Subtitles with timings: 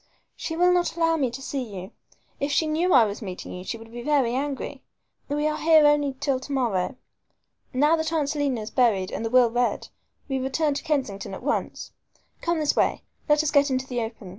[0.35, 1.91] "She will not allow me to see you.
[2.39, 4.81] If she knew I was meeting you she would be very angry.
[5.29, 6.95] We are here only till to morrow.
[7.71, 9.89] Now that Aunt Selina is buried and the will read,
[10.27, 11.91] we return to Kensington at once.
[12.41, 13.03] Come this way.
[13.29, 14.29] Let us get into the open.